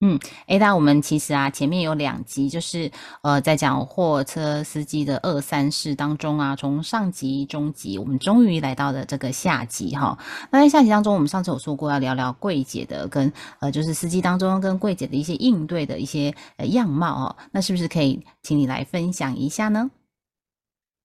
[0.00, 0.16] 嗯
[0.46, 2.88] ，A 大，我们其实啊，前面有两集，就是
[3.22, 10.16] 呃，在讲货车司机的二三事当中啊，从上集、中集，我们终于来到了这个下集哈。
[10.52, 17.36] 那在下集当中，我们上次有说过要聊聊柜姐的跟呃，就是司机当中跟柜姐的一些应对的一些呃样貌哦。
[17.50, 19.90] 那是不是可以请你来分享一下呢？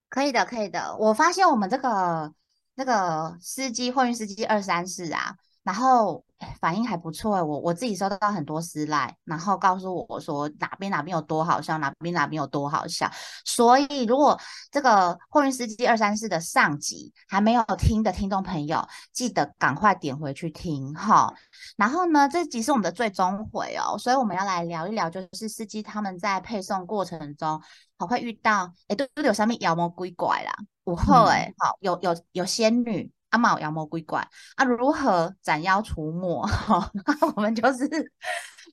[0.08, 0.96] 可以的，可以的。
[0.98, 2.31] 我发现我们这个
[2.75, 5.36] 那个司机货运司机二三事啊。
[5.64, 6.25] 然后
[6.60, 13.10] 反应还不错我我自己收到很多私赖，然后告诉我说哪边哪边有多好笑，哪边哪边有多好笑。
[13.46, 14.40] 所以如果
[14.72, 21.34] 这个货运司机二三四的上集还没有听的听众朋友，记得赶快点回去听哈。
[21.78, 27.62] 然后呢，这集是我们的最终回哦，所以我们要来聊一聊，就是司机他们在配送过程中，
[27.98, 30.54] 好会遇到哎，都都有上面妖魔鬼怪啦，
[30.86, 33.12] 午后哎，好有有有仙女。
[33.34, 36.45] 阿毛妖魔鬼怪啊，如何斩妖除魔？
[36.45, 36.92] 哈，
[37.36, 37.90] 我们就是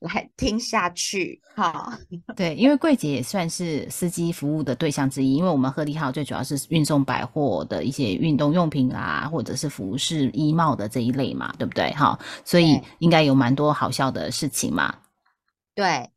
[0.01, 1.41] 来听下去。
[1.57, 1.99] 哈，
[2.37, 11.91] 对，因为柜姐也算是司机服务的对象之一，因为我们鹤立号最主要是运送百货的一些运动用品啊，或者是服饰衣帽的这一类嘛，对不对？
[11.93, 14.95] 哈，所以应该有蛮多好笑的事情嘛。
[15.75, 16.11] 对，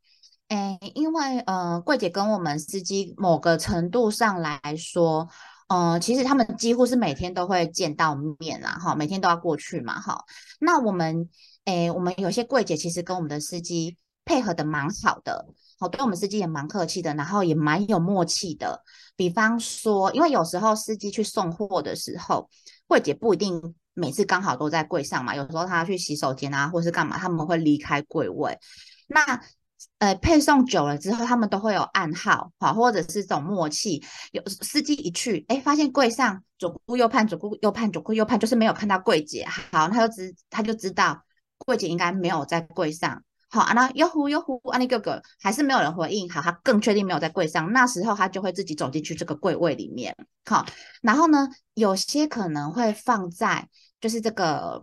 [0.48, 5.26] 哎，因为呃，柜姐跟我们司机某个程度上来说。
[5.68, 10.24] 嗯，其实他们几乎是每天都会见到面啦，哈，每天都要过去嘛，哈。
[10.60, 11.28] 那我们，
[11.64, 15.46] 诶，我们有些柜姐其实跟我们的司机配合的蛮好的，
[15.78, 18.82] 好，对我们司机也蛮客气的，然后也蛮有默契的。
[19.16, 22.48] 比方说，因为有时候司机去送货的时候，
[22.86, 28.58] 柜姐不一定每次刚好都在柜上嘛，有时候他去洗手间啊，或是干嘛，他们会离开柜位。
[29.06, 29.40] 那
[29.98, 34.02] 呃，配送久了之后，他们都会有暗号，好，或者是这种默契。
[34.32, 39.46] 有司机一去，哎，发现柜上左顾右盼，左顾右盼，左顾右盼，就是没有看到柜姐。
[39.72, 41.24] 好，他就知他就知道
[41.58, 43.22] 柜姐应该没有在柜上。
[43.48, 46.28] 好啊，那哟呼哟呼，啊那哥哥还是没有人回应。
[46.30, 47.72] 好，他更确定没有在柜上。
[47.72, 50.14] 那时候他就会自己走进去这个柜位里面。
[50.44, 50.66] 好，
[51.00, 53.68] 然后呢，有些可能会放在
[54.00, 54.82] 就是这个，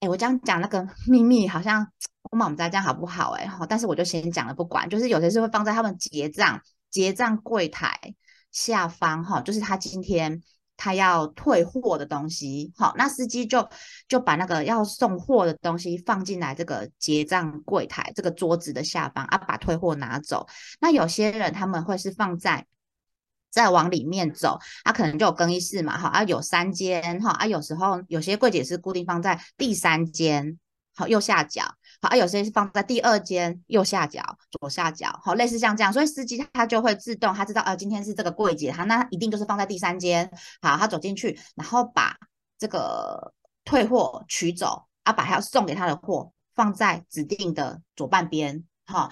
[0.00, 1.86] 哎，我这样讲那个秘密好像。
[2.30, 3.30] 我们家这样好不好？
[3.32, 7.98] 哎，好，但是我就先讲了，不管，就是有些是会放在他们结账结账柜台
[8.50, 10.42] 下方，哈，就是他今天
[10.76, 13.68] 他要退货的东西，好，那司机就
[14.08, 20.46] 就把那个要送货的东西放进来这个结账柜台这个桌子的下方啊，把退货拿走。
[20.80, 22.66] 那有些人他们会是放在
[23.50, 30.58] 再往里面走，啊，可能就有更衣室嘛，哈，啊，有三间，哈，啊，有时候有些柜姐是固定放在第三间。
[30.98, 31.62] 好，右下角，
[32.02, 34.20] 好啊，有些是放在第二间右下角、
[34.50, 40.28] 左下角，好，类似像这样，所以司机他就会自动，他知道，呃，今天是这个柜姐，他那一定就是放在第三间，
[40.60, 42.16] 好，他走进去，然后把
[42.58, 43.32] 这个
[43.64, 49.08] 退货取走，啊，把他要送给他的货放在指定的左半边，哈，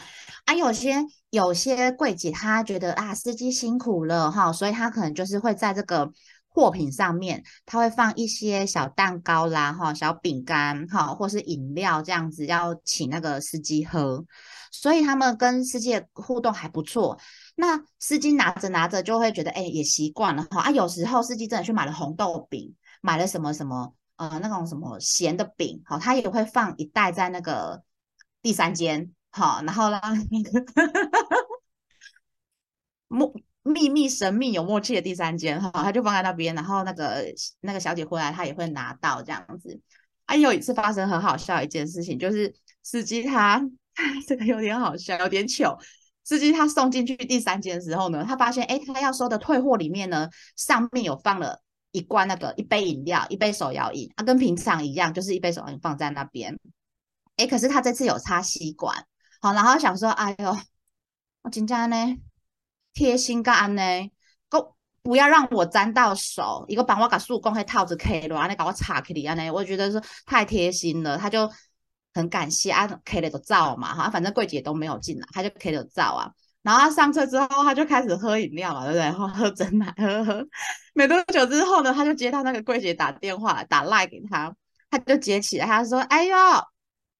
[0.47, 6.11] 啊，有些有些柜姐他觉得啊，司机辛苦了，哈，所以他可能就是会在这个。
[6.57, 14.25] 货品上面，他会放一些小蛋糕啦，哈，小饼干，哈，或是饮料这样子，要请那个司机喝，
[14.73, 17.21] 所以他们跟司机的互动还不错。
[17.57, 20.63] 那司机拿着拿着就会觉得，哎，也习惯了哈。
[20.63, 27.83] 啊，有时候司机真的去买了红豆饼，买了什么什么，呃，那种什么咸的饼，好，他也会放一袋在那个
[28.41, 30.01] 第三间，好，然后让
[30.31, 30.65] 那个
[33.09, 33.35] 木。
[33.67, 37.25] 秘密神秘有默契的第三间哈，他就放在那边，然后那个
[37.61, 39.81] 那个小姐回来，她也会拿到这样子。
[40.27, 43.61] 啊，有一次发生很好笑一件事情，就是司机他
[44.27, 45.77] 这个有点好笑，有点糗。
[46.25, 51.61] 司机他送进去第三间的时候呢，他发现哎，他要收的退货里面呢，上面有放了
[51.93, 56.59] 一罐那个一杯饮料，一杯手摇饮，啊，跟平常一样，就是一杯手摇饮放在那边。
[57.37, 59.07] 哎，可是他这次有插吸管，
[59.41, 60.57] 好，然后想说，哎呦，
[61.43, 61.97] 我今天呢？
[62.97, 63.83] 贴心干呢，
[64.49, 66.65] 够不要让我沾到手。
[66.67, 71.19] 一个帮我把树公开套子 K 了，安尼搞我插起里安尼，我觉得是太贴心了。
[71.19, 71.49] 他就
[72.15, 76.33] 很感谢啊，K 了都照嘛哈，反正柜姐都没有进来，他就 K 了照啊。
[76.63, 79.13] 然后他上车之后，他就开始喝饮料嘛，对不对？
[79.13, 80.45] 喝喝真奶，喝喝。
[80.95, 84.53] 没多久之后呢，他就接到那个柜姐打电话，打赖给他，
[84.91, 86.35] 他就接起来，他说：“哎呦，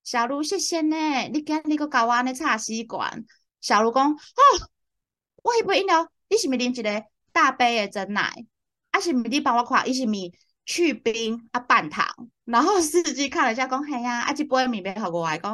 [0.03, 0.97] 小卢谢谢呢，
[1.33, 3.25] 你今日个搞我安尼插吸管。
[3.61, 4.17] 小卢讲，哦，
[5.47, 8.45] 我迄杯饮料，你是毋是啉一个大杯的真奶？
[8.91, 10.33] 啊，是毋是你帮我看，伊是毋是
[10.65, 12.05] 去冰啊半糖？
[12.45, 15.53] 然后司机看了一下，讲，嘿呀，啊，即杯面要互我来讲，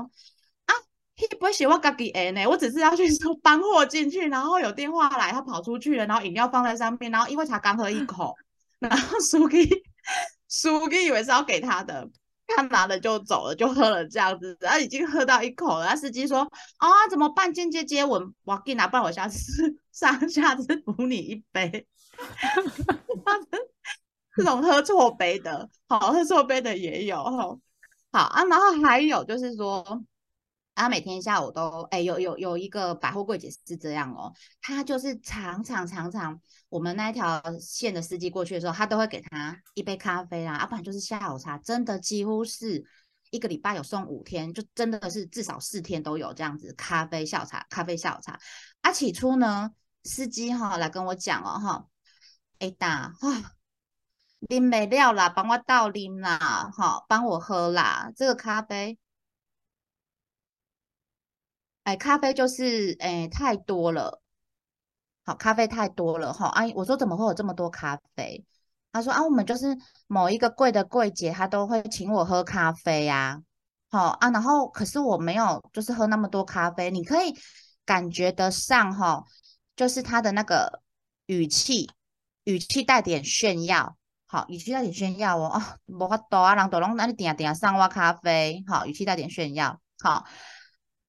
[0.65, 0.73] 啊，
[1.15, 8.35] 迄杯是我家己诶呢，我只是要去说搬货进去，然后有电话来，他跑出去了，然后饮料放在上面，然后因为才刚喝一口，
[8.79, 9.83] 然后司机
[10.49, 12.09] 司机以为是要给他的。
[12.47, 15.95] 他拿了就走了，就喝了这样子，然后已经喝到一口了。
[15.97, 16.41] 司机说
[16.79, 17.53] ：“啊，怎么办？
[17.53, 21.87] 间接接吻，我给你拿，不然我下次 上下次补你一杯。”
[24.37, 27.59] 这种喝错杯的，好喝错杯的也有好
[28.11, 28.45] 啊。
[28.49, 30.03] 然后还有就是说。
[30.75, 36.41] 然后每天下午都哎，有有有一个百货柜姐是这样哦，她就是常常常常
[36.71, 42.83] 我们那一条线的司机过去的时候，她都会给他一杯咖啡啊，要不然就是下午茶，真的几乎是
[43.31, 48.39] 一个礼拜有送五天，就真的是至少四天都有这样子咖啡下午茶，咖啡下午茶。
[48.81, 49.71] 啊，起初呢，
[50.05, 51.87] 司机哈来跟我讲哦哈，
[52.61, 53.53] 哎大哈，
[54.49, 58.99] 啉没料啦，帮我倒啉啦，哈，帮我喝啦，这个咖啡。
[61.85, 64.21] 哎，咖啡就是哎太多了，
[65.25, 66.49] 好，咖啡太多了哈。
[66.51, 68.45] 哎，我说怎么会有这么多咖啡？
[68.93, 69.77] 他说啊，我们就是
[70.07, 73.43] 某一个柜的柜姐，她都会请我喝咖啡呀。
[73.91, 76.91] 好啊，然后可是我没有，就是喝那么多咖啡。
[76.91, 77.35] 你可以
[77.85, 79.25] 感觉得上哈，
[79.75, 80.83] 就是他的那个
[81.27, 81.91] 语气，
[82.45, 83.97] 语气带点炫耀，
[84.27, 85.47] 好，语气带点炫耀哦。
[85.47, 90.25] 啊，无法度啊，人都拢那里点点上我咖啡，好，语气带点炫耀，好。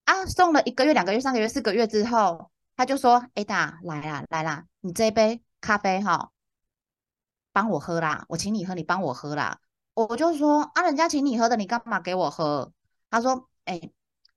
[0.06, 6.32] 啊，送了一个月、两个月、三个月、四个月之后，他就说：“哎达，来啦，来啦，你这一杯咖啡哈，
[7.52, 9.60] 帮我喝啦，我请你喝，你帮我喝啦。”
[9.96, 12.72] 我就说：“啊，人家请你喝的，你干嘛给我喝？”
[13.10, 13.80] 他说：“哎，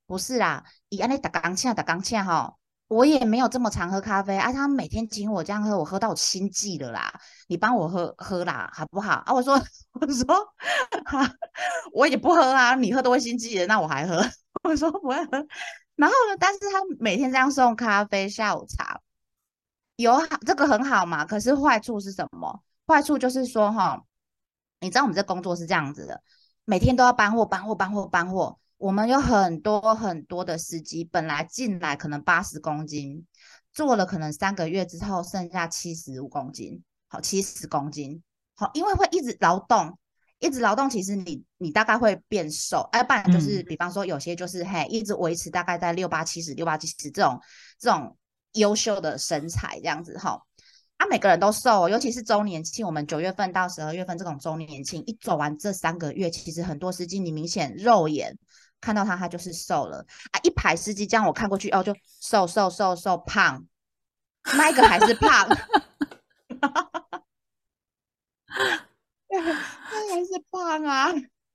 [0.07, 2.55] 不是啦，以安尼打钢琴打钢欠哈，
[2.88, 4.53] 我也没有这么常喝咖啡啊。
[4.53, 7.12] 他每天请我这样喝，我喝到心悸了啦。
[7.49, 9.61] 你帮我喝喝啦，好不好？”啊，我说
[9.93, 10.27] ：“我说，
[11.93, 14.23] 我也不喝啊，你喝都会心悸的，那我还喝。
[14.62, 15.47] ”我说不会喝，
[15.94, 16.37] 然后呢？
[16.38, 19.00] 但是他每天这样送咖啡、下午茶，
[19.97, 21.25] 有好这个很好嘛？
[21.25, 22.62] 可是坏处是什么？
[22.87, 24.03] 坏处就是说哈，
[24.81, 26.23] 你知道我们这工作是这样子的，
[26.65, 28.59] 每天都要搬货、搬货、搬货、搬货。
[28.78, 33.26] 我们有很多很多的司机，本来进来可能八十公斤，
[33.73, 38.23] 做了可能三个月之后剩下七十五公斤，好，七十公斤，
[38.55, 39.99] 好，因为会一直劳动。
[40.38, 47.40] 一直劳动，其实你你大概会变瘦，哎，不然就是比方说有些就是嘿，一直维持大概在六八七十、六八七十这种
[47.78, 48.14] 这种
[48.52, 50.38] 优秀的身材这样子哈。
[50.99, 58.37] 啊，每个人都瘦，尤其是周年庆，我们九月份到十二月份这种周年庆，一走完这三个月，其实很多司机你明显肉眼
[58.87, 59.99] 看到他，他就是瘦了
[60.31, 60.38] 啊。
[60.44, 63.67] 一排司机这样我看过去哦，就瘦瘦瘦瘦胖，
[64.56, 65.49] 那一个还是胖。
[66.61, 66.69] 他
[70.15, 71.09] 还是胖啊，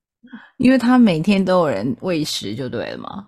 [0.57, 3.25] 因为他每天都有人喂食，就对了嘛。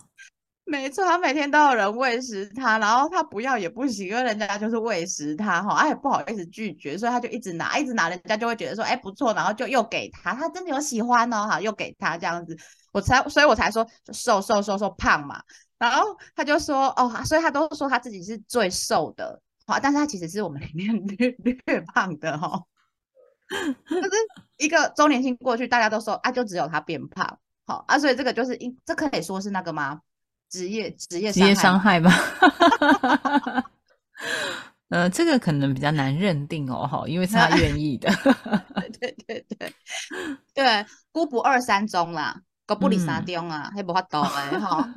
[0.73, 12.57] 没错，他每天都有人喂食他，然后他不要也不行，因为人家就是喂食他哈，哎，不好意思拒绝，所以他就一直拿，一直拿，人家就会觉得说，哎，不错，然后就又给他，他真的有喜欢哦，哈，又给他这样子，
[12.91, 15.39] 我才，所以我才说瘦瘦瘦瘦胖嘛，
[15.77, 21.29] 然后他就说，哦，所以他都说他自己是最瘦的，好，但是他其实是我们里面略
[21.67, 22.59] 略胖的哈。
[23.87, 24.09] 就是
[24.57, 29.99] 一个周年庆过去，大家都说啊，就只有他变胖，好啊，所以这个就是一，这可以说是那个吗？
[30.53, 32.11] 职业职业职业伤害吧。
[34.89, 38.07] 呃，这个可能比较难认定哦，哈，因为是他 愿意的。
[38.99, 39.73] 对对对
[40.53, 44.87] 对，姑不二三中啦，哥不离三中啊，还不法度哎， 哈，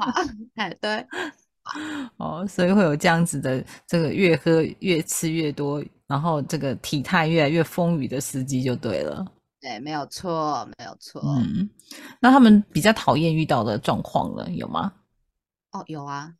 [0.56, 1.06] 哎对，
[2.18, 5.82] 哦，所以会有这样子的，这个越喝越吃越多。
[6.06, 9.24] 然后这个体态越来越丰腴的司机就对了，
[9.60, 11.22] 对，没有错，没有错。
[11.24, 11.68] 嗯，
[12.20, 14.92] 那他们比较讨厌遇到的状况了，有吗？
[15.78, 16.32] 哦，有啊，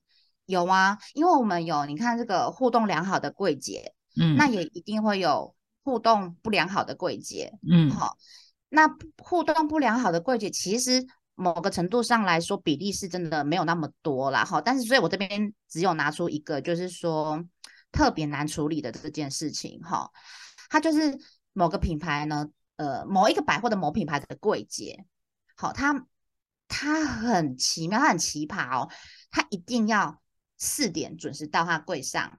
[0.47, 8.17] 有啊，因为我们有，你看这个互动良好的柜姐，嗯，那也一定会有互动不良好的柜姐，嗯，好，
[8.69, 8.89] 那
[9.19, 17.45] 互动不良好的柜姐，其实某个程度上来说，比例是真的没有那么多啦，哈，但是所以我这边只有拿出一个，就是说。
[17.93, 20.11] 特别难处理的这件事情，哈，
[20.69, 21.19] 它就是
[21.55, 25.07] 某个品牌呢，呃，某一个百货的某品牌的柜姐，
[25.57, 26.05] 好，它
[26.69, 28.91] 它很奇妙，它很奇葩哦，
[29.31, 30.21] 他一定要
[30.57, 32.39] 四点准时到他柜上，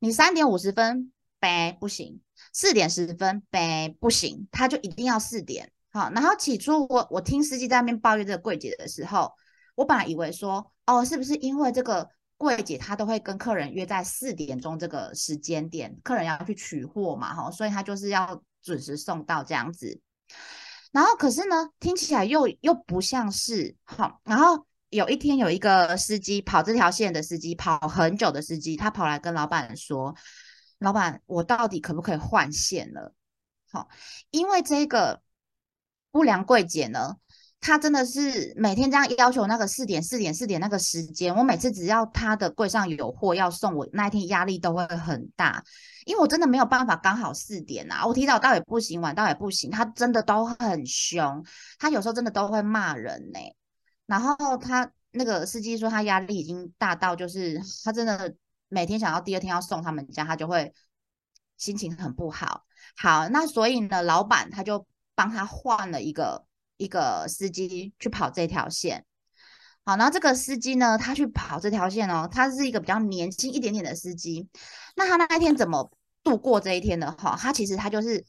[0.00, 2.20] 你三点五十分呗不行，
[2.52, 9.32] 四点十分呗不行，他就一定要四点，好，然后起初我我听司机在那边抱怨这个柜姐的时候，
[9.74, 20.00] 我本来以为说，哦，是不是因为这个柜姐她都会跟客人约在四点钟这个时间点，客人要去取货嘛，哈，所以她就是要准时送到这样子。
[20.92, 24.20] 然后可是呢，听起来又又不像是好。
[24.24, 30.14] 然后有一天有一个司机跑这条线的司机，跑很久的司机，他跑来跟老板说
[30.78, 33.14] ：“老板，我到底可不可以换线了？”
[33.72, 33.88] 好，
[34.30, 35.22] 因为这个
[36.10, 37.16] 不良柜姐呢。
[37.64, 45.62] 他真的是每天这样要求那个四点四点四点那个时间，我每次只要他的柜上有货要送我，那一天压力都会很大，
[46.04, 51.44] 因为我真的没有办法刚好四点啊，我提早到也不行，晚到也不行，他真的都很凶，
[51.78, 53.38] 他有时候真的都会骂人呢。
[54.06, 58.34] 然后他那个司机说他压力已经大到，就是他真的
[58.68, 60.72] 每天想要第二天要送他们家，他就会
[61.56, 62.64] 心情很不好。
[62.96, 66.46] 好，那所以呢，老板他就帮他换了一个。
[66.78, 69.04] 一个司机去跑这条线，
[69.84, 74.48] 好，然后这个司机呢，他去跑这条线哦，他是一个比较年轻一点点的司机。
[74.96, 75.92] 那他那一天怎么
[76.24, 77.36] 度过这一天的哈？
[77.38, 78.24] 他其实他就是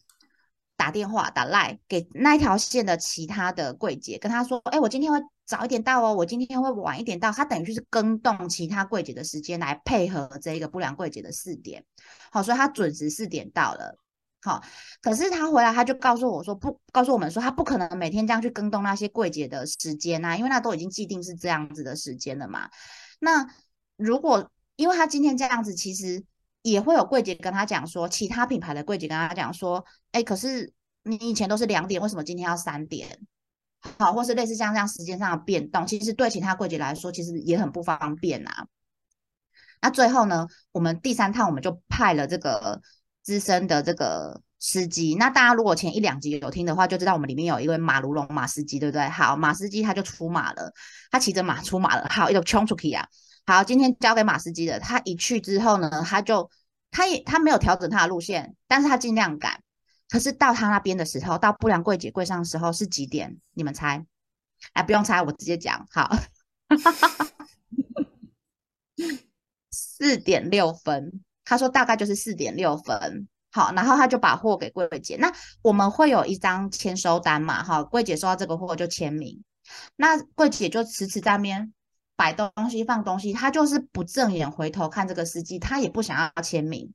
[0.75, 11.83] 打电话打赖给那一条线的其他的柜姐，跟他说：“哎，我今天会早一点到哦，我今天会晚一点到。”他等于就是更动其他柜姐的时间来配合这个不良柜姐的四点，
[12.31, 13.97] 好，所以他准时四点到了。
[14.41, 14.61] 好，
[15.01, 22.69] 可是他回来他就告诉我说不，告诉我们说他不可能每天这样去跟动那些柜姐的时间呐，因为那都已经既定是这样子的时间了嘛。
[23.19, 23.47] 那
[23.95, 26.21] 如果因为他今天这样子，其实
[26.61, 30.73] 也会有柜姐跟他讲说，其他品牌的柜姐跟他讲说，哎，可是
[31.03, 33.19] 你以前都是两点，为什么今天要三点？
[33.97, 38.51] 好，或是类似像这样时间上的变动，其实对其他柜姐来说，其实也很不方便呐。
[39.81, 42.81] 那最后呢，我们第三趟我们就派了这个。
[43.25, 49.07] 资深的这个司机，那大家如果前一两集有听的话，就知道我们里面有一位马如龙马司机，对不对？
[49.07, 50.73] 好，马司机他就出马了，
[51.09, 53.07] 他骑着马出马了，好，一个冲出去啊！
[53.45, 56.51] 好，今天交给马司机的，他一去之后呢，他就
[56.91, 59.63] 他也他没有调整他的路线，但是他尽量赶。
[60.13, 63.35] 可是到他那边的时候，到不良柜姐柜上的时候是几点？
[63.53, 64.05] 你们猜？
[64.73, 66.15] 哎，不用猜，我直接讲，好，
[69.71, 71.23] 四点六分。
[71.43, 75.17] 他说大概就是四点六分，好，然后他就把货给柜姐。
[75.17, 79.43] 那我们会有一张签收单嘛，哈，柜姐收到这个货就签名。
[79.95, 81.73] 那柜姐就迟迟在边
[82.15, 86.93] 摆东西放东西，他就是不正眼回头看这个司机，他也不想要签名。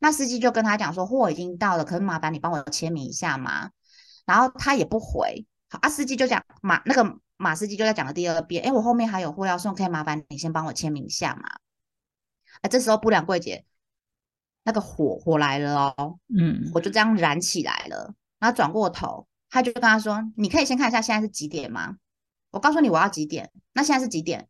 [0.00, 3.70] 那司机就跟他讲说货已经到了，可是麻烦你帮我签名一下嘛。
[4.26, 11.48] 然后他也不回，好啊，司机就讲马那个马司机就在讲了第二遍，哎，我后面还有货要送，可以麻烦你先帮我签名一下嘛。
[12.62, 13.64] 哎，这时候不良柜姐。
[14.64, 18.12] 那个火火来了哦，嗯，我就这样燃起来了。
[18.38, 21.96] 然后转过头，他就跟他说：“你可以先看一下现在是几点吗？
[22.50, 23.50] 我告诉你我要几点。
[23.72, 24.46] 那现在是几点？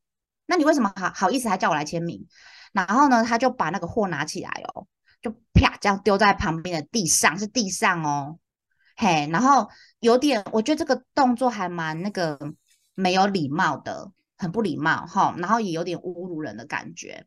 [0.49, 2.26] 那你为什么好好意思还叫我来签名？”
[2.73, 4.87] 然后呢，他就把那个货拿起来哦，
[5.23, 8.38] 就啪这样丢在旁边的地上，是地上哦，
[8.97, 9.69] 嘿，然后
[10.00, 12.38] 有点，我觉得这个动作还蛮那个
[12.95, 17.26] 没有礼貌的，很不礼貌哈，然后也有点侮辱人的感觉。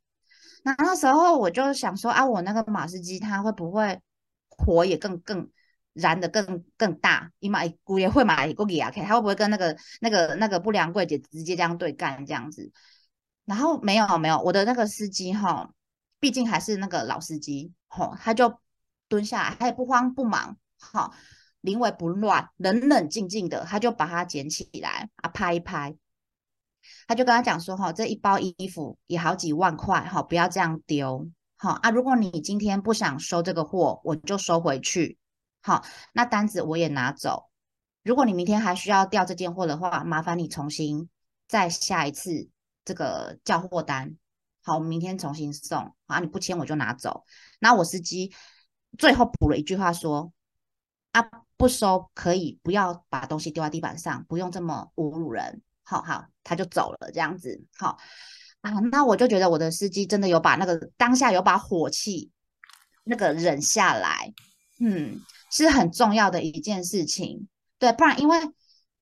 [0.63, 3.99] 那那时候我就想说啊，我那个马斯基他会不会
[4.49, 5.49] 火也更更
[5.93, 7.31] 燃的更更大？
[7.39, 12.71] 伊马姑也会买一个给啊，他会不会跟那个那个那个不良柜姐直接这样对干这样子？
[13.51, 15.73] 然后没有没有，我的那个司机哈，
[16.21, 18.57] 毕竟还是那个老司机哈，他就
[19.09, 21.11] 蹲下来，他也不慌不忙哈，
[21.59, 25.97] 临危不乱，冷冷静静的，他就把它捡起来啊，拍一拍。
[27.09, 31.27] 他就跟他讲说，哈，这一包衣服也好几万块，哈，不要这样丢，
[31.57, 31.89] 好啊。
[31.89, 35.17] 如果你今天不想收这个货，我就收回去，
[35.61, 37.49] 好，那单子我也拿走。
[38.01, 41.09] 如果你明天还需要调这件货的话，麻烦你重新
[41.49, 42.47] 再下一次
[42.83, 44.17] 这个叫货单，
[44.63, 47.23] 好，明天重新送，啊，你不签我就拿走。
[47.59, 48.33] 那我司机
[48.97, 50.33] 最后补了一句话说，
[51.11, 51.23] 啊，
[51.57, 55.61] 不收可以，不要把东西丢在地板上，不用这么侮辱人。
[55.83, 57.97] 好好，他就走了，这样子，好
[58.61, 62.31] 啊，那我就觉得我的司机真的有把那个当下有把火气
[63.03, 64.33] 那个忍下来，
[64.79, 65.21] 嗯，
[65.51, 67.47] 是很重要的一件事情，
[67.77, 68.37] 对，不然因为。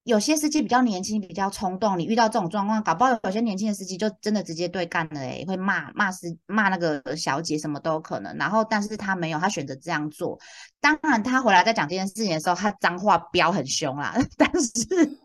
[0.10, 1.98] 有些司机比较年轻，比较冲动。
[1.98, 8.36] 你遇到这种状况，搞不好有些年轻的司机就真的直接对干了，诶，会骂骂司骂那个小姐，什么都有可能。
[8.36, 10.39] 然后，但是他没有，他选择这样做。
[10.82, 14.16] 当然，他回来在讲这件事情的时候，他脏话飙很凶啦。
[14.36, 15.20] 但是，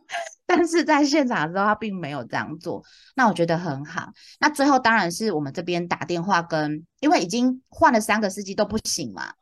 [0.45, 2.85] 但是在现场的时候，他并没有这样做。
[3.17, 4.12] 那我觉得很好。
[4.38, 9.33] 那最后当然是我们这边打电话跟，因为已经换了三个司机都不行嘛。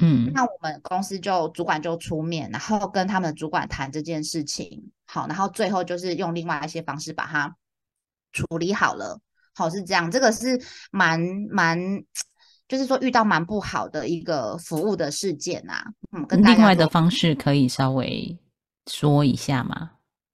[0.00, 7.54] 嗯，那我们公司就主管就出面，然后跟他们的主管谈这件事情，好，然后最后就是用另外一些方式把它
[8.32, 9.20] 处理好了。
[9.54, 10.58] 好是这样，这个是
[10.90, 11.78] 蛮蛮，
[12.66, 15.84] 就是说遇到蛮不好的一个服务的事件啊。
[16.12, 18.38] 嗯，跟另外的方式可以稍微
[18.86, 19.90] 说一下吗？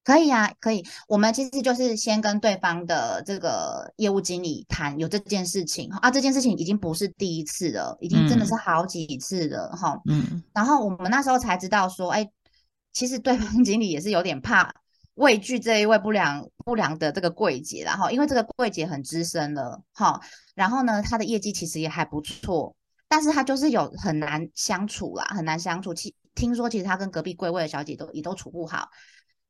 [0.06, 0.86] 可以啊，可以。
[1.08, 10.00] 我们其实就是先跟对方的这个业务经理谈有这件事情啊，这件事情已经不是第一次了，已经真的是好几次了哈。
[10.08, 10.44] 嗯。
[10.54, 12.30] 然后我们那时候才知道说，哎，
[12.92, 14.72] 其实对方经理也是有点怕。
[15.16, 20.20] 畏惧这一位不良不良的这个柜姐，然后因为这个柜姐很资深了，哈，
[20.54, 22.76] 然后呢，她的业绩其实也还不错，
[23.08, 25.94] 但是她就是有很难相处啦，很难相处。
[25.94, 28.90] 其听说其实她跟隔壁柜位的小姐都也都处不好，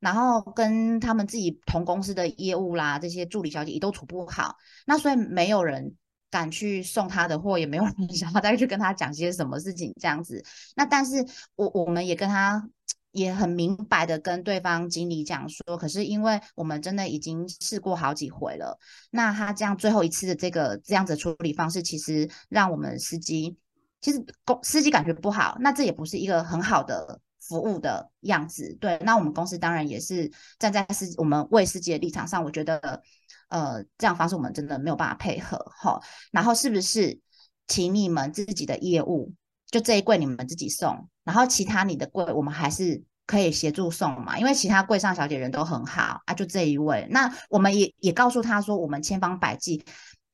[0.00, 5.94] 然后跟他们自己同公司的业务啦，这些助理小姐也都处不好，那所以没有人
[6.30, 10.42] 敢去送他的货，也没有人 想要再去跟他讲些什么事情这样子。
[10.74, 11.24] 那但是
[11.54, 12.68] 我我们也跟他。
[13.12, 18.78] 也很明白的跟对方经理讲说，可是因为我们真的已经试过好几回了，
[19.10, 23.56] 那他这样最后一次的这个这样子处理方式，其实让我们司机
[24.02, 28.76] 其实公司机感觉不好，那这也不是一个很好的服务的样子。
[28.80, 33.02] 对，那我们公司当然也是站在世我们为世界的立场上，我觉得
[33.48, 36.00] 呃这样方式我们真的没有办法配合哈。
[36.30, 37.20] 然后是不是
[37.66, 39.32] 请你们自己的业务？
[39.68, 49.84] 就这一柜你们自己送，然后其他你的柜我们还是可以协助送嘛，因为其他柜上小姐人都很好啊，就这一位，那我们也也告诉他说，我们千方百计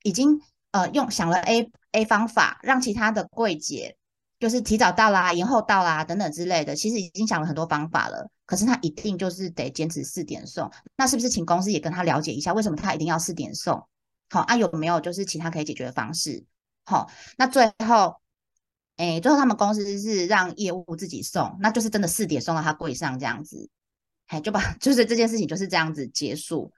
[0.03, 0.39] 已经
[0.73, 3.97] 呃用想了 A A 方法，让其他的柜姐
[4.43, 13.87] 就是提早到啦、延后到啦等等之类的，其实已经想了很多方法了，可是他一定就是得坚持四点送，那是不是请公司也跟他了解一下，为什么他一定要四点送？
[14.29, 16.45] 好啊，有没有就是其他可以解决的方式？
[16.85, 17.09] 好，
[17.39, 18.17] 那最后。
[18.97, 23.69] 哎，最后他们公司是让业务自己送，那就是真的四点送到他柜上这样子，
[24.27, 26.71] 哎，就把 就是这件事情就是这样子结束。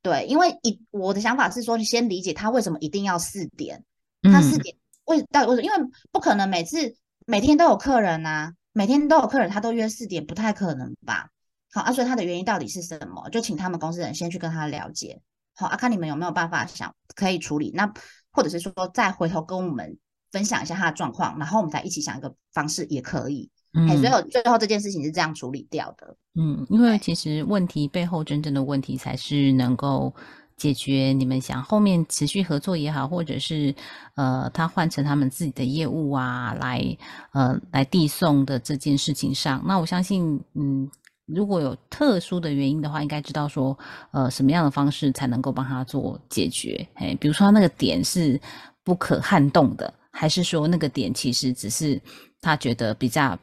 [0.00, 3.84] 对，因为一我的想法是说，你先理解他为什么一定要四点，
[4.22, 5.64] 他四点为到底为什么？
[5.64, 6.94] 因为不可能每次
[7.26, 11.28] 每天都有客人呐，每天都有客人，他都约四点，不太可能吧？
[11.70, 13.28] 好啊，所以他的原因到底是什么？
[13.30, 15.20] 就请他们公司人先去跟他了解，
[15.54, 17.92] 好啊，看你们有没有办法想可以处理，那
[18.32, 19.98] 或者是说再回头跟我们。
[20.32, 23.48] 分享一下他的状况，然后我们再一起想一个方式也可以。
[23.72, 26.14] 嗯，所以最后这件事情是这样处理掉的。
[26.34, 30.14] 嗯，因为其实问题背后真正的问题才是能够
[30.56, 31.12] 解决。
[31.12, 33.74] 你们想后面持续合作也好，或者是
[34.14, 36.96] 呃他换成他们自己的业务啊，来
[37.32, 40.90] 呃来递送的这件事情上，那我相信，嗯，
[41.26, 43.78] 如果有特殊的原因的话，应该知道说
[44.10, 46.88] 呃什么样的方式才能够帮他做解决。
[46.94, 48.40] 哎，比如说那个点是
[48.82, 49.92] 不可撼动的。
[50.18, 52.00] 还是说那个点其实只是
[52.40, 53.38] 他觉得比较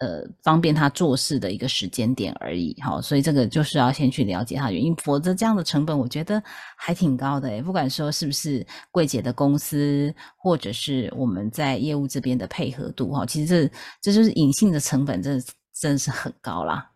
[0.00, 6.42] 呃方便他做事的一个时间点而已，好，所以这个就是要先去了解他原因，否则这样的成本我觉得
[6.76, 16.90] 还挺高的诶，不管说是不是柜姐的公司，或者是我们在业务这边的配合度哈，其实这这就是隐性的成本，真的真是很高啦，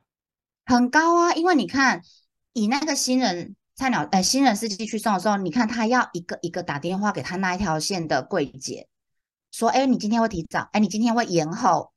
[0.66, 2.02] 很高啊，因为你看
[2.52, 8.88] 以那个新人菜鸟呃新人司机去送的时候，你看他要一个一个打电话给他那一条线的柜姐。
[9.52, 11.92] 说，哎，你今天会提早，哎，你今天会延后，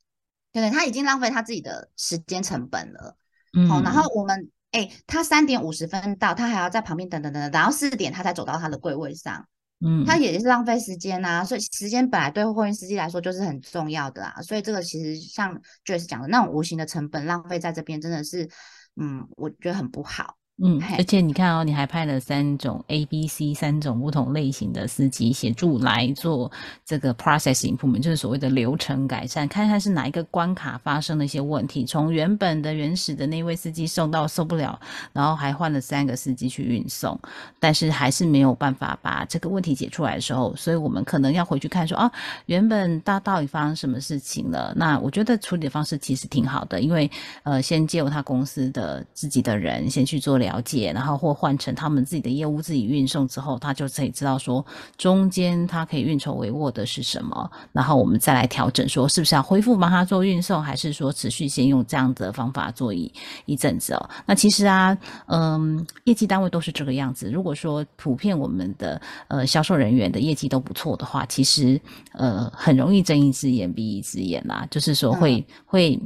[0.61, 0.77] 对对？
[0.77, 3.15] 他已经浪费他自己的时间成本了，
[3.53, 9.47] 嗯，好，然后我们，哎，他三点五十分到，他还要在旁边等等等等，然后四点他才走到他的柜位上，
[9.85, 18.49] 嗯，他也是浪费时间呐，所以时间本来对货运司机来说就是很重要的啊，所以这个其实像 Joyce 讲的那种无形的成本浪费在这边，真的是，
[18.95, 20.36] 嗯，我觉得很不好。
[20.59, 26.51] 嗯，而且你看哦，你还派了三种 A、B、C 三种不同类型的司机协助来做
[26.83, 31.85] 这个 processing improvement，就是所谓的流程改善，看看是哪一个关卡发生了一些问题。
[31.85, 34.79] 从原本的原始的那位司机送到受不了，
[35.13, 37.19] 然后还换了三个司机去运送，
[37.59, 42.11] 但是还是没有办法把这个问题解出来的时候，所以我们可能要回去看说啊，
[42.47, 44.73] 原本大到底发生什么事情了？
[44.75, 47.07] 那我觉得处理的方式其实挺好的，因为
[47.43, 54.65] 呃，先借由他公司的自己的人先去做了了解，然后或换成他们自己的业务自己运送之后，他就可以知道说
[54.97, 63.11] 中间他可以运筹帷幄的是什么，然后我们再来调整，说是不是要恢复帮他做运送，还是说持续先用这样的方法做一
[63.45, 64.09] 一阵子哦？
[64.25, 67.29] 那其实啊，嗯，业绩单位都是这个样子。
[67.29, 71.79] 如果说普遍我们的呃销售人员的业绩都不错的话，其实
[72.13, 75.99] 呃很容易睁一只眼闭一只眼啦，就是说会会。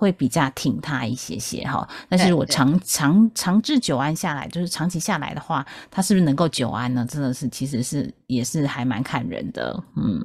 [0.00, 7.04] 会比较挺他一些些哈，但是我长长长治久安下来，就是长期下来的话，他是不是能够久安呢？
[7.06, 10.24] 真的是其实是也是还蛮看人的，嗯，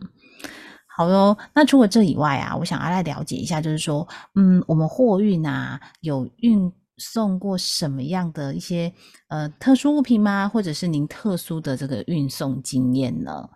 [0.87, 1.37] 好哟。
[1.53, 8.93] 那除了这以外啊，我想要来了解一下，就是说，嗯，我们货运啊有运送过什么样的一些
[9.27, 10.47] 呃特殊物品吗？
[10.47, 13.49] 或者是您特殊的这个运送经验呢？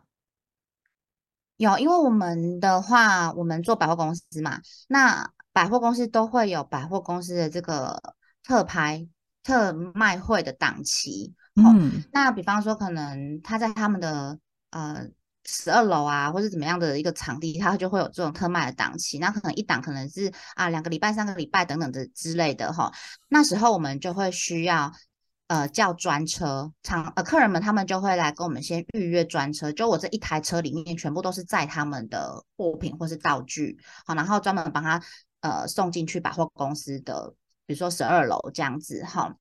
[1.55, 7.99] 有，因为我们的话，我们做百货公司嘛，那百货公司都会有百货公司的这个
[8.43, 9.07] 特拍、
[9.43, 11.33] 特卖会的档期。
[11.55, 14.37] 嗯，那比方说，可能他在他们的
[14.71, 15.05] 呃
[15.45, 19.19] 十二楼啊，或者怎么样的一个场地，他就会有这种特卖的档期。
[19.19, 22.91] 那可能一档可能是啊两个礼拜、三个礼拜等等的之类的哈。
[23.27, 24.91] 那时候我们就会需要。
[25.49, 35.01] 呃，叫专车，场呃，客人们他们就会来跟我们先预约专车，就我这一台车里面全部都是载他们的货品或是道具，好，然后专门帮他
[35.41, 37.33] 呃送进去百货公司的，
[37.65, 39.35] 比如说十二楼这样子哈。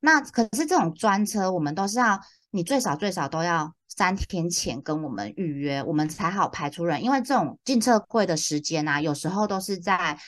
[0.00, 10.18] 那可是这种专车，我们都是要你最少最少都要三天前跟我们预约，我们才好排出人，因为这种进车柜的时间啊，有时候都是在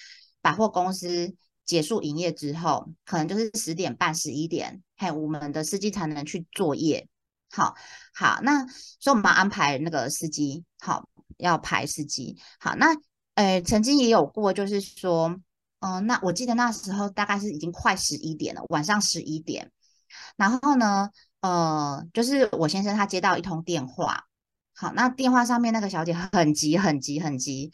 [0.41, 1.35] 百货公司。
[1.67, 7.09] 结束营业之后，可能就是十点半、十一点，嘿，我们的司机才能去作业。
[7.51, 7.75] 好，
[8.15, 11.09] 好，那所以我们要安排那个司机，好，
[11.39, 12.39] 要排司机。
[12.61, 12.95] 好，那
[13.37, 15.35] 呃，曾经也有过，就是说，
[15.79, 19.71] 嗯，那我记得那时候大概是已经快十一点了，晚上十一点。
[20.37, 21.09] 然后呢，
[21.41, 24.25] 呃，就是我先生他接到一通电话，
[24.75, 27.71] 好，那电话上面那个小姐很急、很急、很急，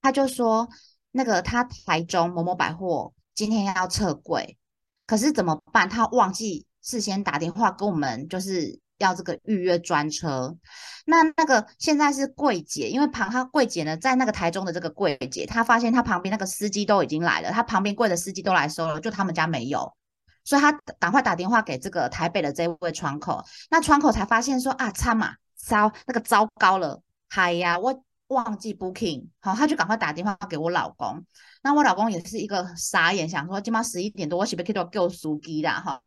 [0.00, 0.66] 他就说，
[1.10, 3.12] 那个他台中某某百货。
[3.32, 4.58] 今天要撤柜，
[5.06, 5.88] 可是怎么办？
[5.88, 10.56] 他忘记事先打电话跟我们，就是要这个预约专车。
[11.04, 19.92] 那那个现在是柜姐，因为旁他柜姐呢，在那个台中的这个柜姐，她发现她旁边那个司机都已经来了，她旁边柜的司机都来收了，就他们家没有，
[20.44, 23.44] 所以他赶快打电话给这个台北的这位窗口。
[23.70, 28.02] 那窗口才发现说啊，差嘛，糟，那个糟糕了，嗨呀，我。
[28.30, 31.20] 忘记 booking，好，他就赶快打电话给我老公。
[31.64, 35.80] 那我老公也是一个傻眼，想说今晚十一点多，我是不是可以给我输机啦？
[35.80, 36.00] 哈，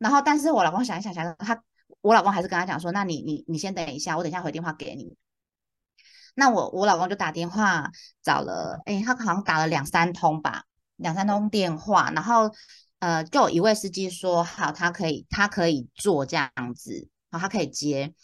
[0.00, 1.54] 然后但是我老公想一想，想他，
[2.02, 5.16] 我老公还是跟他讲说，那你你你先等一下，我等一下回电话给你。
[6.34, 7.90] 那我我老公就打电话
[8.22, 10.64] 找了，哎，他好像打了两三通吧，
[10.96, 12.50] 两三通电话，然后
[13.00, 18.14] 呃，就有一位司机说好，他可以他可以做这样子，好，他可以接。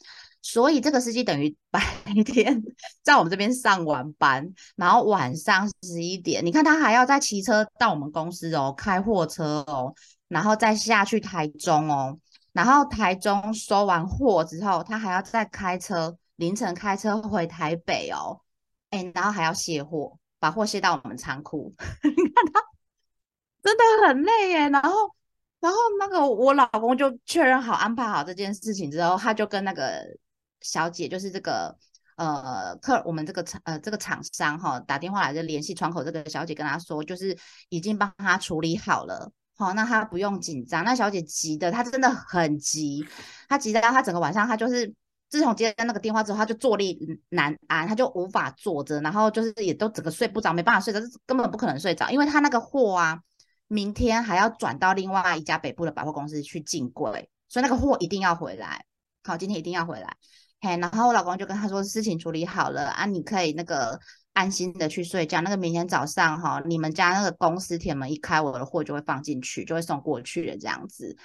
[0.40, 1.82] 所以这个司机等于白
[2.24, 2.62] 天
[3.02, 9.92] 在我们这边上完班，然后晚上十一点，你看他还要再骑车到我们公司哦，开货车哦，
[10.28, 12.18] 然后再下去台中哦，
[12.58, 18.40] 然后台中收完货之后，他还要再开车凌晨开车回台北哦，
[18.90, 22.60] 哎，然后还要卸货，把货卸到我们仓库， 你看他
[23.62, 24.68] 真的很累耶。
[24.70, 24.90] 然后，
[25.60, 30.02] 然后那个我老公就确认好安排好这件事情之后，他就跟那个。
[30.60, 31.78] 小姐就是这个
[32.16, 40.84] 呃客，我们这个厂呃这个厂商哈打电话来就联系窗口这个小姐跟他说，就是已经帮他处理好了，好，那他不用紧张。
[40.84, 43.04] 那小姐急的，她真的很急，
[43.48, 44.94] 她急的，她整个晚上她就是
[45.28, 53.18] 自从接到那个电话之后，她就坐立难安，她就无法坐着，然后就是也都整个睡不着，没办法睡着，根本不可能睡着，因为她那个货啊，
[53.66, 58.84] 明天还要转到另外一家北部的百货公司去进柜，所以那个货一定要回来，
[59.24, 60.16] 好，今天一定要回来。
[60.60, 63.98] 嘿，然后我老公就跟她说事情处理好了啊，你可以那个
[64.38, 65.40] 安心的去睡觉。
[65.40, 71.16] 那个明天早上哈，你们家那个公司铁门一开，我的货就会放进去，就会送过去的这样子。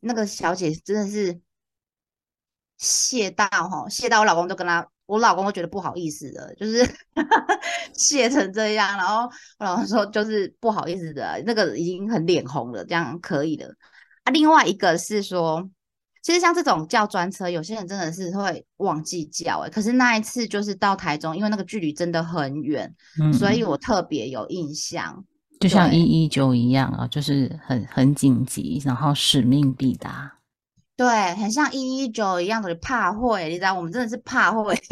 [0.00, 1.38] 那个小姐真的是
[2.78, 6.88] 谢到哈，谢到我老公都跟他，我老公都觉得不好意思的，就是
[7.92, 8.96] 谢成这样。
[8.96, 13.76] 然后我老公说就是不好意思的，那个已经很脸红了，这样可以的。
[14.24, 15.68] 啊，另外一个是说。
[16.22, 19.70] 其实像这种叫专车，有些人真的是会忘记叫哎。
[19.70, 22.94] 可是那一次就是到台中，因为那个距离真的很远，
[23.32, 25.24] 所以我特别有印象。
[25.60, 30.34] 就像一一九一样啊，就是很很紧急，然后使命必达。
[30.96, 34.74] 对，很像一一九一样的怕会，你知道，我们真的是怕会。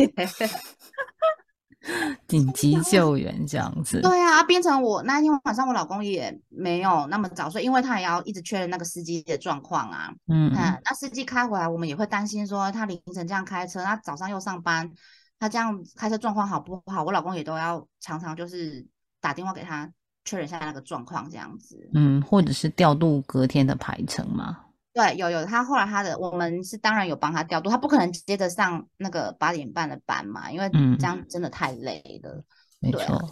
[2.26, 10.12] 紧急救援这样子，对啊，变成我那一天晚上，我老公也没有那么早睡，因为他也要一直确认那个司机的状况啊。
[10.28, 14.90] 嗯，那司机开回来，我们也会担心说他凌晨这样开车，他早上又上班，
[15.38, 17.04] 他这样开车状况好不好？
[17.04, 18.84] 我老公也都要常常就是
[19.20, 19.90] 打电话给他
[20.24, 21.88] 确认一下那个状况这样子。
[21.94, 24.58] 嗯，或者是调度隔天的排程嘛。
[24.96, 32.42] 对，有有，他后来他的我们是当然有帮他调度，他不可能接着上那个八点半的班嘛，因为这样真的太累了。
[32.80, 33.30] 没错，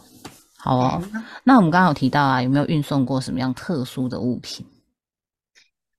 [0.59, 1.03] 好哦。
[1.43, 4.67] 那我们刚刚有提到啊，有没有运送过什么样特殊的物品？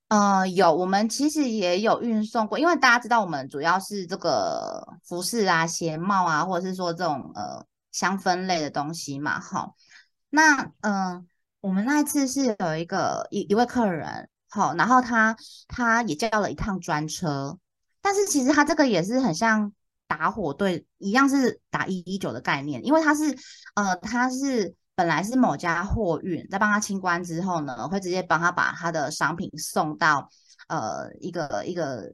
[0.10, 9.74] 呃，有，我们其实也有运送过，因为大家知道我们主要是这个服饰啊、鞋帽啊，或者是说这种呃香氛类的东西嘛，哈。
[10.30, 11.28] 那嗯。
[11.62, 15.36] 我们那一次是有一个一一位客人，好，然后他
[15.68, 17.58] 他也叫了一趟专车，
[18.02, 19.74] 但是其实他这个也是很像
[20.08, 23.38] 打火队一样，是打一一九的概念，因为他是
[23.74, 30.30] 呃他是本来是某家货运在帮他清关之后呢，会直接帮他把他的商品送到
[30.70, 32.14] 呃一个一个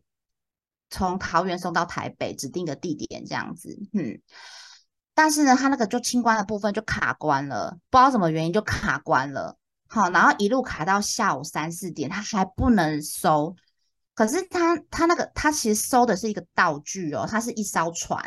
[0.90, 4.20] 从桃园送到台北指定的地点这样子，嗯。
[5.14, 9.58] 但是呢，他那个就清关的部分就卡关了，不知道什么原因就卡关了。
[9.94, 13.54] 好，然后一路卡到下午三四点，他还不能收。
[14.14, 18.20] 可是他他那个他其实收的是一个道具哦，它是一艘船，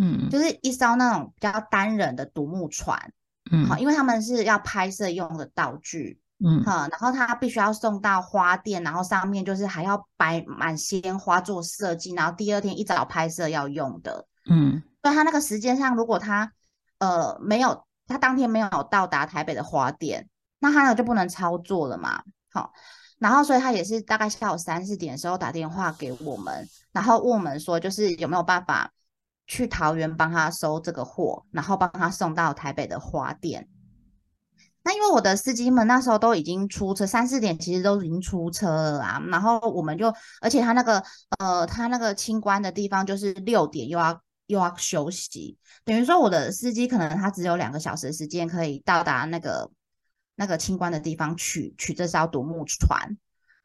[0.00, 3.12] 嗯，就是一艘那种比较单人的独木船，
[3.50, 14.82] 嗯，好，因为他们是要拍摄用的道具，嗯，好，然后他必须要送到花店，然后上面就是还要摆满鲜花做设计，然后第二天一早拍摄要用的，嗯。
[15.02, 16.52] 所以他那个时间上，如果他
[16.98, 20.28] 呃没有，他当天没有到达台北的花店，
[20.60, 22.22] 那他呢就不能操作了嘛。
[22.52, 22.72] 好，
[23.18, 28.92] 然后所以他也是大概下午三四点的时候打电话给我们，然后问我们说，就是有没有办法
[29.46, 33.68] 去桃园帮他收这个货，然后帮他送到台北的花店。
[34.84, 39.22] 那因为我的司机们那时候都已经出车，三四点其实都已经出车了啊。
[39.28, 41.02] 然后我们就，而且他那个
[41.38, 44.20] 呃，他那个清关的地方就是六点又要。
[44.50, 49.70] 又要休息，等于说我的司机可能他只有两个小时时间可以到达那个
[50.40, 53.18] 那个清关的地方取取这艘独木船。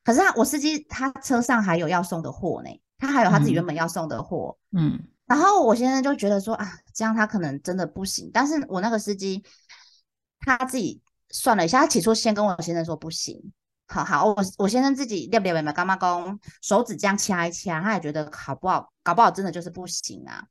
[0.03, 4.57] 可是他我司机他车上还有要送的货呢，他还有他自己原本要送的货。
[4.75, 8.29] 嗯，然后我先生就觉得说啊，这样他可能真的不行。
[8.33, 9.41] 但是我那个司机
[10.41, 13.53] 他自己算了一下，他起初先跟我先生说不行。
[13.87, 15.71] 好好，我我先生自己练不练嘛？
[15.71, 18.91] 干嘛工手指这样掐一掐，他也觉得好不好？
[19.01, 20.43] 搞不好真的就是不行啊。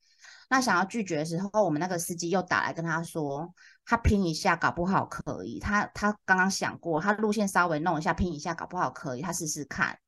[0.48, 3.52] 那想要拒绝的时候，我们那个司机又打来跟他说，
[3.87, 5.59] 他拼一下，搞不好可以。
[5.59, 9.99] 他他刚刚想过，他路线稍微弄一下，拼一下，搞不好可以，他试试看。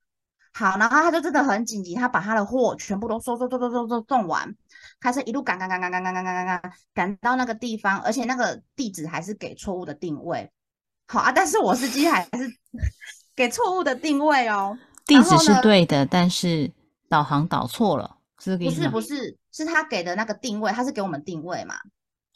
[0.52, 4.54] 好，然后他就真的很紧急，他把他的货全部都收收收收收收送完，
[5.00, 10.50] 开车一路赶赶赶赶赶赶赶赶赶赶赶到那个地方，而且那个地址还是给错误的定位。
[11.08, 12.30] 好啊，但是我司机还是
[13.36, 16.72] 给错误的定位哦，地址是对的，但是
[17.08, 19.36] 导航导错了，是不是不是。
[19.52, 21.76] 是他给的那个定位，他是给我们定位嘛？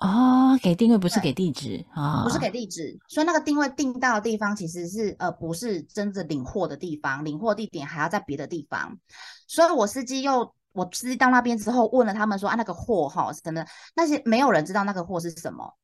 [0.01, 8.99] 哦，给定位不是给地址啊，不是给地址，所以那个定位定到的地方其实是呃不是真正领货的地方，领货地点还要在别的地方。
[9.47, 13.63] 所以我司机又我司机到那边之后问了他们说啊那个货哈什么
[13.95, 15.77] 那些没有人知道那个货是什么。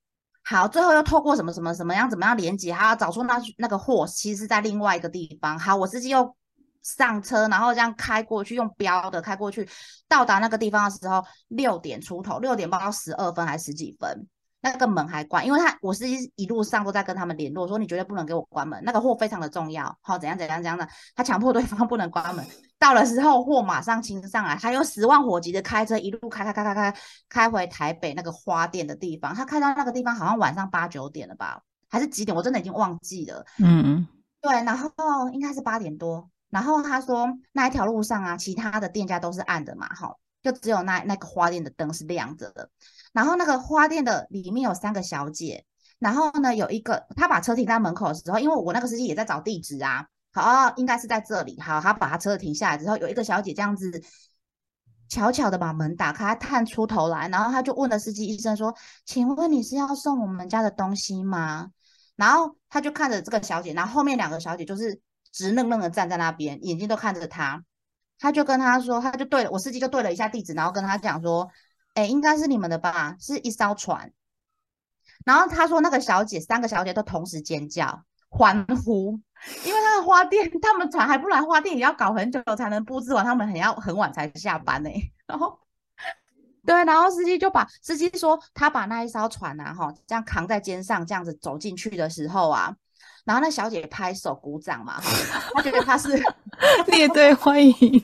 [0.43, 5.59] 好，最后又透过什么什么什么样怎么样连接，还要找出那那个货其实是在另外一个地方。
[5.59, 6.35] 好，我司机又。
[6.87, 9.69] 上车，然后这样开过去，用标的开过去，
[10.07, 14.29] 到达那个地方的时候，六点出头，六点不到十二分还是十几分，
[14.61, 22.47] 那个门还关，因为他我是一一路上都在跟他们联络，说你绝对不能给我关门，那个货非常的重要，好怎样怎样怎样的，他强迫对方 不能关门。
[22.79, 32.37] 到了时候，货马上清上来，他用十万火急的开车一路开开开开开开回台北那个花店的地方，他开到那个地方好像晚上八九点了吧，还是几点？
[32.37, 33.45] 我真的已经忘记了。
[33.59, 34.07] 嗯，
[34.41, 36.29] 对，然后应该是八点多。
[36.57, 42.71] 然后他说那一条路上啊，其他的店家都是暗的嘛，哈，就只有那那个花店的灯是亮着的。
[43.13, 45.67] 然后那个花店的里面有三个小姐，
[45.99, 51.61] 然后呢有一个他把车停在门口的时候，因为我那个司机也在找地址啊，好，应该是在这里。
[51.61, 54.03] 好，他把他车停下来之后，有一个小姐这样子
[55.11, 61.71] 悄悄的把门打开，探出头来，然后他就问了司机医生说：“请问你是要送我们家的东西吗？”
[62.17, 65.03] 然后他就看着这个小姐，然后后面两个小姐就是。
[65.37, 67.63] 直愣愣的站在那边，眼睛都看着他，
[68.19, 71.51] 他就跟他说，他就对我司机就对了一下地址，然后跟他讲说，
[71.93, 74.11] 哎，应该是你们的吧，是一艘船。
[75.27, 79.21] 然后他说那个小姐，三个小姐都同时尖叫欢呼，
[79.67, 84.89] 因为他的花店，他们船还不来，花店也要搞很久才能布置完，他们很要很晚才下班呢。
[85.29, 85.59] 然后，
[86.65, 92.75] 对，然后司机就把司机说，他把那一艘船啊，哈，这样扛在肩上，这样子走进去的时候啊。
[93.27, 95.01] 然后那小姐拍手鼓掌嘛，
[95.53, 96.09] 她觉得她是
[96.87, 98.01] 列队欢迎， 就是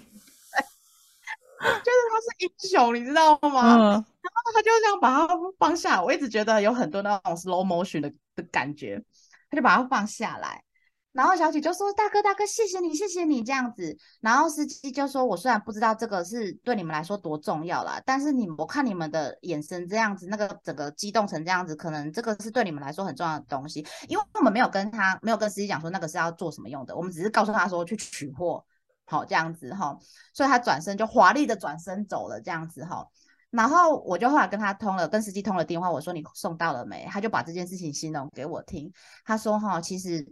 [2.11, 3.79] 她是英雄，你知道吗？
[3.79, 9.01] 然后她就这样把它放下，我一直觉得有很多那种 slow motion 的的感觉，
[9.49, 10.63] 她就把它放下来。
[11.13, 23.87] 然后小姐就说：“大哥，大哥，谢谢你，谢谢你这样子。”然后司机就说：“我虽然不知道这个是对你们来说多重要啦，但是你我看你们的眼神这样子，那个整个激动成这样子，可能这个是对你们来说很重要的东西。
[24.09, 28.65] 因为我们没有跟他，没有跟司机讲说那个是要做什么用的，我们只是告诉他说去取货，
[29.05, 29.95] 好这样子哈。
[30.33, 33.07] 所以他转身就华丽的转身走了这样子哈。
[33.51, 37.07] 然后我就后来跟他通了，跟司机通了电话，我说你送到了没？
[37.11, 38.91] 他就把这件事情形容给我听。
[39.27, 40.27] 他说哈，其实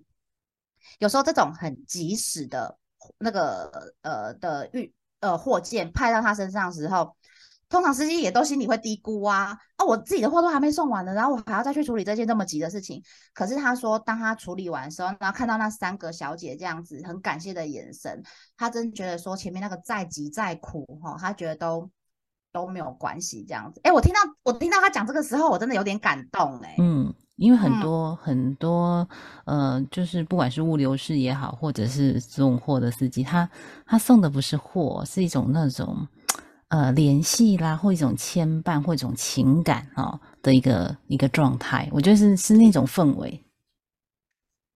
[0.98, 2.78] 有时候这种很及时的
[3.18, 7.16] 那个呃的运呃货件派到他身上的时候。
[7.68, 13.00] 通常司机也都心里会嘀咕啊，啊，我自己的货都还没送完呢，然后我还要再去处理这件这么急的事情。
[13.32, 18.24] 可是他说，当他处理完的时候，然后看到那三个小姐这样子很感谢的眼神，
[18.56, 21.88] 他真觉得说前面那个再急再苦哈，他觉得都
[22.50, 23.80] 都没有关系这样子。
[23.84, 26.74] 哎，我听到我听到他讲这个时候，我真的有点感动哎。
[26.80, 29.09] 嗯，因为很多很多
[29.44, 33.50] 呃，就是不管是物流师也好，或者是送货的司机，他
[33.85, 36.07] 他送的不是货，是一种那种。
[36.68, 43.44] 呃，联系啦，或一种牵绊，或一种情感哦的一个一个状态，我觉得是是那种氛围。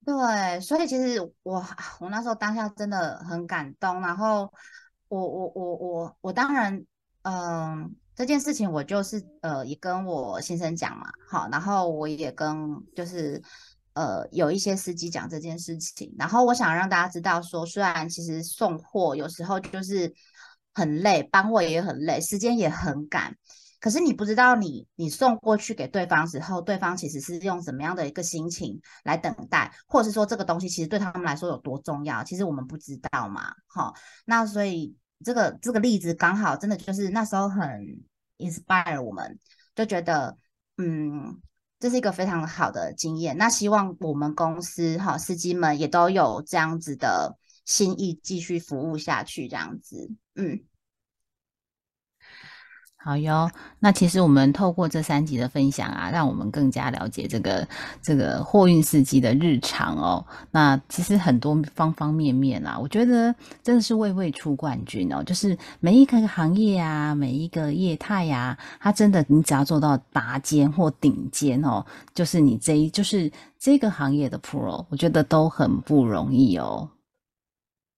[0.04, 1.64] 对，所以其实我
[2.00, 4.52] 我那时候当下真的很感动，然后
[5.06, 6.84] 我我我我我当然，
[7.22, 13.42] 嗯，这件事情我就是呃也跟我先生讲嘛，好，然后我也跟就是
[13.94, 20.12] 呃有一些司机讲这件事情，然后我想让大家知道说，虽然其实送货有时候就是。
[20.76, 23.32] 很累，搬货也很累，时间也很赶。
[23.78, 33.54] 可是你不知道，你你送过去给对方之后，对方其实是用什么样的一个心情来等待，或者是说这个东西其实对他们来说有多重要，其实我们不知道嘛。
[33.68, 37.60] 好，那所以这个这个例子刚好真的就是那时候很
[38.38, 39.38] inspire 我们，
[39.74, 40.36] 就觉得
[40.76, 41.40] 嗯，
[41.80, 43.36] 这是一个非常好的经验。
[43.36, 47.36] 那希望我们公司哈司机们也都有这样子的。
[47.66, 50.60] 心意继续服务下去，这样子，嗯，
[53.04, 53.50] 好哟。
[53.78, 57.68] 那其实我们透过这三集的分享啊，让我们更加了解这个
[58.00, 60.24] 这个货运司机的日常哦。
[60.50, 65.22] 那其实很多方方面面啊，我觉得真的是位位出冠军哦。
[65.22, 76.88] 就是每一个行业啊，每一个业态呀，它真的你只要做到拔尖或顶尖哦，就是你这一就是这个行业的 pro，我觉得都很不容易哦。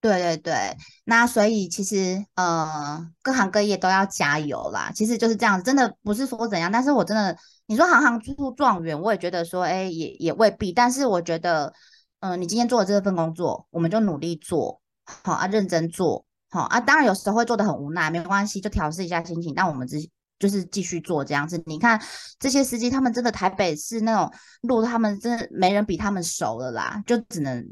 [0.07, 4.93] 对对对，那所以其实呃，各行各业都要加油啦。
[4.95, 10.73] 其实就是这样，真的不是说怎样，但是我真的，你说行行出状元，我也觉得说，哎，也也未必。
[10.73, 11.73] 但是我觉得，
[12.21, 14.81] 嗯，你今天做的这份工作，我们就努力做
[15.25, 16.79] 好啊，认真做好啊。
[16.79, 19.53] 当然有时候会做的很无奈，没关系，就调试一下心情。
[19.57, 19.99] 但我们只
[20.39, 21.61] 就是继续做这样子。
[21.67, 22.01] 你看
[22.39, 27.67] 这些司机，他们真的台北是那种路，他们真的没人比他们熟了啦，就只能。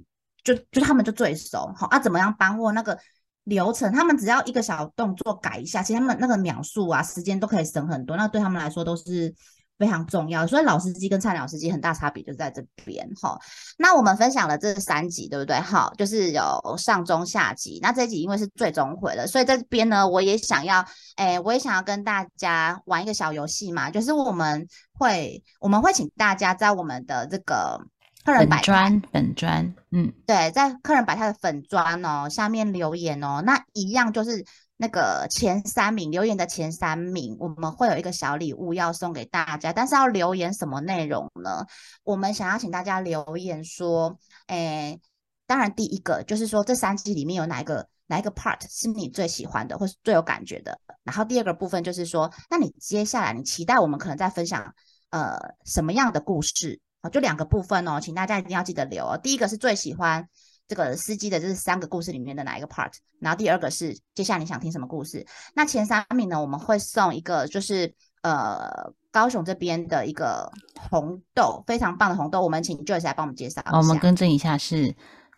[0.45, 2.97] 就就他们就最熟，好啊，怎么样搬货那个
[3.45, 9.35] 流程，他们只要一个小动作改一下，其实他们那个秒数啊，时间都可以省很多，那对他们来说都是
[9.79, 10.47] 非常重要。
[10.47, 13.39] 所以老司机跟菜鸟司机很大差别就在这边，哈。
[13.79, 15.59] 那我们分享了这三集，对不对？
[15.61, 17.79] 好，就是有上中下集。
[17.83, 20.85] 那这集因为是最终回了，所以这边呢，我也想要，
[21.17, 27.81] 哎，我也想要跟大家玩一个小游戏嘛，就是我们会我们会请大家在我们的这个。
[28.25, 34.43] 客人摆砖，粉砖，嗯，对，在客人摆他的粉砖哦，下面留言哦，那一样就是
[34.79, 41.67] 那个前三名留言的前三名，我们会有一个小礼物要送给大家，但是要留言什么内容呢？
[42.03, 44.99] 我们想要请大家留言说，哎，
[45.47, 54.75] 当然第一个就是说这三期里面有哪一个哪一个 part 是你最喜欢的，或是最有感觉的，然后第二个部分就是说，那你接下来你期待我们可能在分享
[55.11, 56.81] 呃什么样的故事？
[57.11, 59.19] 就两个部分哦，请大家一定要记得留哦。
[59.23, 60.27] 第一个是最喜欢
[60.67, 62.91] 这个司机的，这是三个故事里面的哪一个 part？
[63.21, 65.27] 然后第二个是接下来你想听什么故事？
[65.55, 70.51] 那前三名呢，我们会送一个，就是呃高雄这边的一个
[70.91, 72.43] 红豆，非常棒的红豆。
[72.43, 73.63] 我们请 Joyce 来帮我们介绍。
[73.73, 74.95] 我们更正一下是。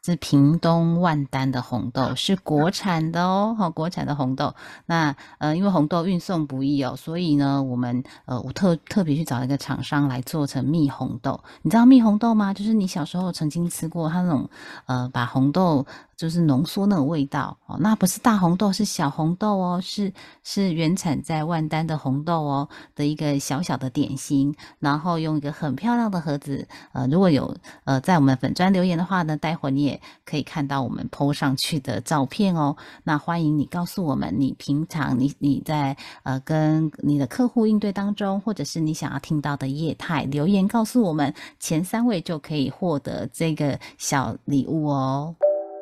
[0.06, 4.54] 是屏东万丹的红豆，是国产的哦，哈，国产的红豆。
[4.86, 11.40] 那呃，因为红豆运送不易哦，所以呢，我们呃，我特特别去找一个厂商来做成蜜红豆。
[11.62, 12.54] 你知道蜜红豆吗？
[12.54, 14.48] 就是你小时候曾经吃过它那种
[14.86, 15.84] 呃，把红豆。
[16.16, 20.12] 就是浓缩那种味道哦，那不是大红豆，是小红豆哦，是
[20.42, 27.54] 是原产在万丹的红豆哦的一个小小的点心，然后用一个很漂亮的盒子，呃，如果有
[27.84, 32.74] 呃在我们粉砖留言的话呢，待会你也可以看到我们 PO 上去的照片哦。
[33.04, 45.34] 那欢迎你告诉我们，你平常你你在呃跟你的客户应对当中，或者是你想要听到的业态留言告诉我们，前三位就可以获得这个小礼物哦。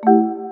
[0.07, 0.43] you